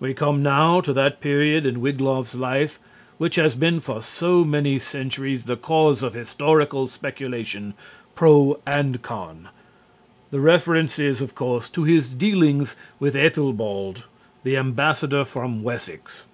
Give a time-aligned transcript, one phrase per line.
[0.00, 2.80] We come now to that period in Wiglaf's life
[3.16, 7.74] which has been for so many centuries the cause of historical speculation,
[8.16, 9.50] pro and con.
[10.32, 14.02] The reference is, of course, to his dealings with Aethelbald,
[14.42, 16.24] the ambassador from Wessex.